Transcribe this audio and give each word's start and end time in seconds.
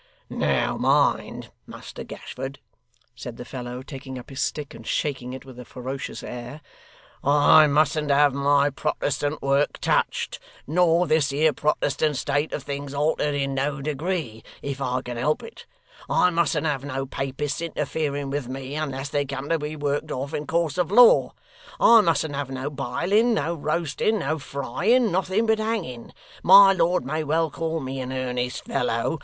Now 0.31 0.77
mind, 0.77 1.51
Muster 1.67 2.03
Gashford,' 2.03 2.57
said 3.15 3.37
the 3.37 3.45
fellow, 3.45 3.83
taking 3.83 4.17
up 4.17 4.31
his 4.31 4.41
stick 4.41 4.73
and 4.73 4.83
shaking 4.87 5.33
it 5.33 5.45
with 5.45 5.59
a 5.59 5.63
ferocious 5.63 6.23
air, 6.23 6.61
'I 7.23 7.67
mustn't 7.67 8.09
have 8.09 8.33
my 8.33 8.71
Protestant 8.71 9.43
work 9.43 9.77
touched, 9.77 10.39
nor 10.65 11.05
this 11.05 11.29
here 11.29 11.53
Protestant 11.53 12.15
state 12.17 12.51
of 12.51 12.63
things 12.63 12.95
altered 12.95 13.35
in 13.35 13.53
no 13.53 13.79
degree, 13.79 14.43
if 14.63 14.81
I 14.81 15.03
can 15.03 15.17
help 15.17 15.43
it; 15.43 15.67
I 16.09 16.31
mustn't 16.31 16.65
have 16.65 16.83
no 16.83 17.05
Papists 17.05 17.61
interfering 17.61 18.31
with 18.31 18.47
me, 18.47 18.73
unless 18.73 19.09
they 19.09 19.23
come 19.23 19.49
to 19.49 19.59
be 19.59 19.75
worked 19.75 20.11
off 20.11 20.33
in 20.33 20.47
course 20.47 20.79
of 20.79 20.89
law; 20.91 21.33
I 21.79 22.01
mustn't 22.01 22.33
have 22.35 22.49
no 22.49 22.71
biling, 22.71 23.35
no 23.35 23.53
roasting, 23.53 24.17
no 24.17 24.39
frying 24.39 25.11
nothing 25.11 25.45
but 25.45 25.59
hanging. 25.59 26.11
My 26.41 26.73
lord 26.73 27.05
may 27.05 27.23
well 27.23 27.51
call 27.51 27.79
me 27.79 27.99
an 28.01 28.11
earnest 28.11 28.65
fellow. 28.65 29.19